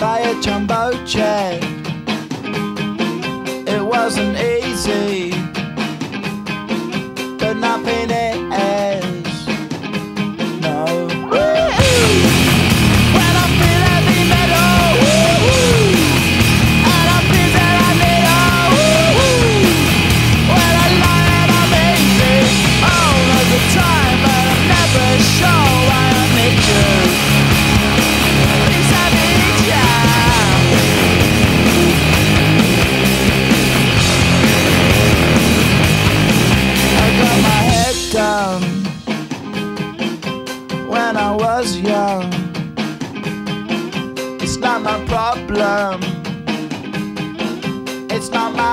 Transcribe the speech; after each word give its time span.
by 0.00 0.20
a 0.20 0.40
jumbo 0.40 0.92
jet. 1.04 1.62
It 3.68 3.84
wasn't 3.84 4.38
easy. 4.38 5.39
when 41.12 41.16
I 41.16 41.34
was 41.34 41.76
young. 41.76 42.30
It's 44.40 44.58
not 44.58 44.80
my 44.82 45.04
problem. 45.06 46.00
It's 48.14 48.28
not 48.28 48.54
my 48.54 48.69